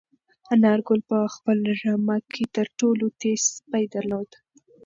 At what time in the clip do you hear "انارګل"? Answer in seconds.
0.53-0.99